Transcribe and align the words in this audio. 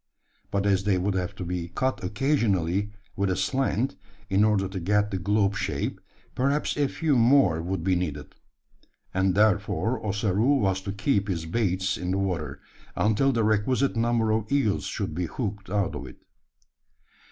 But 0.49 0.65
as 0.65 0.85
they 0.85 0.97
would 0.97 1.13
have 1.13 1.35
to 1.35 1.45
be 1.45 1.67
cut 1.67 2.03
occasionally 2.03 2.89
with 3.15 3.29
a 3.29 3.35
slant, 3.35 3.95
in 4.31 4.43
order 4.43 4.67
to 4.67 4.79
get 4.79 5.11
the 5.11 5.19
globe 5.19 5.55
shape, 5.55 6.01
perhaps 6.33 6.75
a 6.75 6.87
few 6.87 7.15
more 7.15 7.61
would 7.61 7.83
be 7.83 7.95
needed; 7.95 8.33
and 9.13 9.35
therefore 9.35 10.03
Ossaroo 10.03 10.55
was 10.57 10.81
to 10.81 10.91
keep 10.91 11.27
his 11.27 11.45
baits 11.45 11.97
in 11.99 12.09
the 12.09 12.17
water, 12.17 12.61
until 12.95 13.31
the 13.31 13.43
requisite 13.43 13.95
number 13.95 14.31
of 14.31 14.51
eels 14.51 14.85
should 14.85 15.13
be 15.13 15.27
hooked 15.27 15.69
out 15.69 15.93
of 15.95 16.07
it. 16.07 16.17